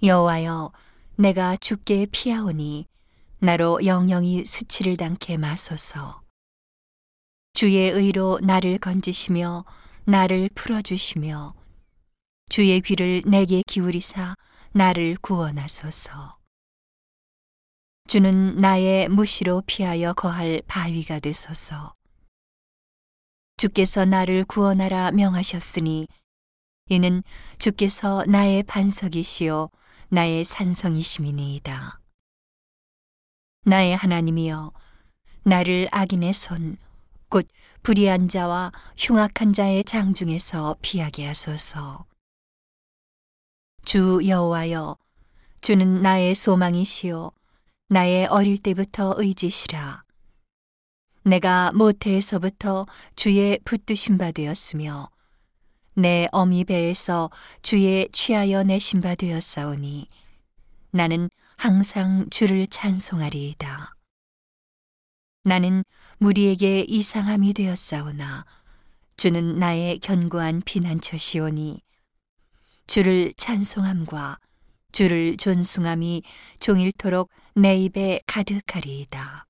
[0.00, 0.70] 여호와여
[1.16, 2.86] 내가 주께 피하오니
[3.40, 6.22] 나로 영영이 수치를 당케 마소서.
[7.52, 9.64] 주의 의로 나를 건지시며
[10.04, 11.54] 나를 풀어 주시며
[12.48, 14.36] 주의 귀를 내게 기울이사
[14.70, 16.38] 나를 구원하소서.
[18.06, 21.94] 주는 나의 무시로 피하여 거할 바위가 되소서.
[23.56, 26.06] 주께서 나를 구원하라 명하셨으니
[26.88, 27.22] 이는
[27.58, 29.70] 주께서 나의 반석이시요
[30.08, 32.00] 나의 산성이심이니이다.
[33.64, 34.72] 나의 하나님이여
[35.44, 36.78] 나를 악인의 손
[37.28, 37.46] 곧
[37.82, 42.06] 불의한 자와 흉악한 자의 장중에서 피하게 하소서.
[43.84, 44.96] 주 여호와여
[45.60, 47.32] 주는 나의 소망이시요
[47.88, 50.04] 나의 어릴 때부터 의지시라.
[51.24, 55.10] 내가 모태에서부터 주의 붙드신 바 되었으며
[55.98, 57.28] 내 어미 배에서
[57.60, 60.06] 주의 취하여 내신 바 되었사오니
[60.92, 63.96] 나는 항상 주를 찬송하리이다.
[65.42, 65.82] 나는
[66.18, 68.46] 무리에게 이상함이 되었사오나
[69.16, 71.82] 주는 나의 견고한 피난처시오니
[72.86, 74.38] 주를 찬송함과
[74.92, 76.22] 주를 존숭함이
[76.60, 79.46] 종일토록 내 입에 가득하리이다.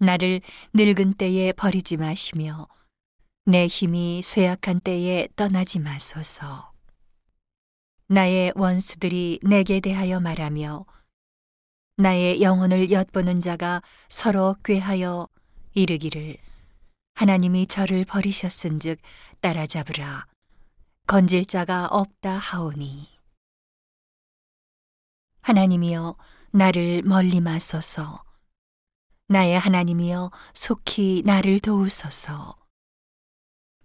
[0.00, 0.40] 나를
[0.74, 2.66] 늙은 때에 버리지 마시며
[3.48, 6.72] 내 힘이 쇠약한 때에 떠나지 마소서.
[8.08, 10.84] 나의 원수들이 내게 대하여 말하며
[11.96, 15.28] 나의 영혼을 엿보는 자가 서로 꾀하여
[15.74, 16.38] 이르기를
[17.14, 18.98] 하나님이 저를 버리셨은즉
[19.40, 20.26] 따라잡으라.
[21.06, 23.08] 건질 자가 없다 하오니.
[25.42, 26.16] 하나님이여
[26.50, 28.24] 나를 멀리 마소서.
[29.28, 32.65] 나의 하나님이여 속히 나를 도우소서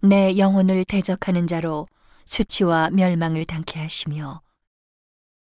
[0.04, 1.86] 내 영혼을 대적하는 자로
[2.24, 4.42] 수치와 멸망을 당케 하시며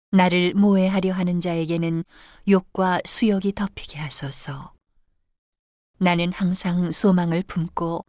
[0.09, 2.03] 나를 모해하려 하는 자에게는
[2.50, 4.73] 욕과 수욕이 덮이게 하소서.
[6.00, 8.03] 나는 항상 소망을 품고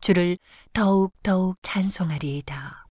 [0.00, 0.36] 주를
[0.72, 2.86] 더욱 더욱 찬송하리이다.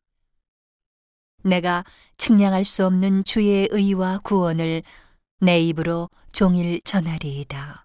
[1.44, 1.84] 내가
[2.16, 4.82] 측량할 수 없는 주의 의와 구원을
[5.42, 7.83] 내 입으로 종일 전하리이다.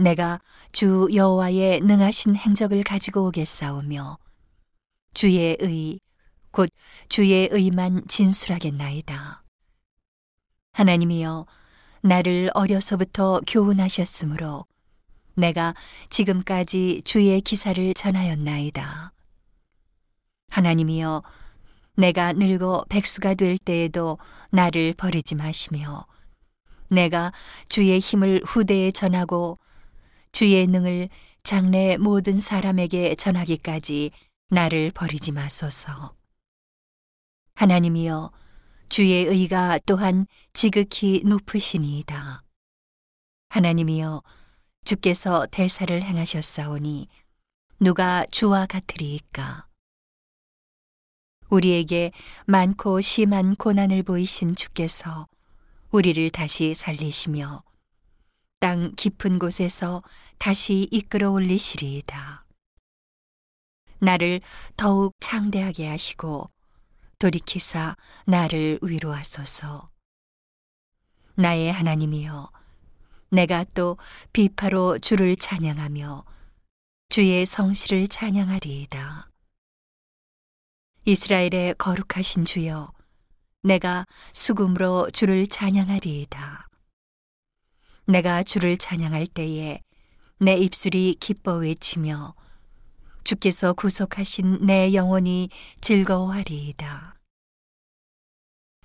[0.00, 0.40] 내가
[0.72, 4.16] 주 여호와의 능하신 행적을 가지고 오겠사오며
[5.12, 6.00] 주의 의,
[6.50, 6.70] 곧
[7.10, 9.42] 주의 의만 진술하겠나이다.
[10.72, 11.46] 하나님이여,
[12.00, 14.64] 나를 어려서부터 교훈하셨으므로
[15.34, 15.74] 내가
[16.08, 19.12] 지금까지 주의 기사를 전하였나이다.
[20.48, 21.22] 하나님이여,
[21.96, 24.16] 내가 늙어 백수가 될 때에도
[24.50, 26.06] 나를 버리지 마시며,
[26.88, 27.32] 내가
[27.68, 29.58] 주의 힘을 후대에 전하고
[30.32, 31.08] 주의 능을
[31.42, 34.10] 장래 모든 사람에게 전하기까지
[34.48, 36.14] 나를 버리지 마소서.
[37.54, 38.30] 하나님이여,
[38.88, 42.42] 주의 의가 또한 지극히 높으시니이다.
[43.50, 44.22] 하나님이여,
[44.84, 47.08] 주께서 대사를 행하셨사오니
[47.80, 49.66] 누가 주와 같으리이까?
[51.48, 52.12] 우리에게
[52.46, 55.26] 많고 심한 고난을 보이신 주께서
[55.90, 57.62] 우리를 다시 살리시며
[58.60, 60.02] 땅 깊은 곳에서
[60.38, 62.44] 다시 이끌어 올리시리이다.
[64.00, 64.42] 나를
[64.76, 66.50] 더욱 창대하게 하시고
[67.18, 69.90] 돌이키사 나를 위로하소서.
[71.36, 72.50] 나의 하나님이여,
[73.30, 73.96] 내가 또
[74.32, 76.24] 비파로 주를 찬양하며
[77.08, 79.30] 주의 성실을 찬양하리이다.
[81.06, 82.92] 이스라엘의 거룩하신 주여,
[83.62, 86.69] 내가 수금으로 주를 찬양하리이다.
[88.10, 89.80] 내가 주를 찬양할 때에
[90.38, 92.34] 내 입술이 기뻐 외치며
[93.22, 95.50] 주께서 구속하신 내 영혼이
[95.80, 97.14] 즐거워하리이다.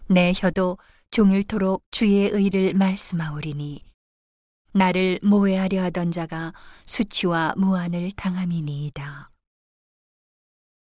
[0.09, 0.77] 내 혀도
[1.09, 3.83] 종일토록 주의 의를 말씀하오리니
[4.73, 6.53] 나를 모해하려 하던 자가
[6.85, 9.31] 수치와 무한을 당함이니이다.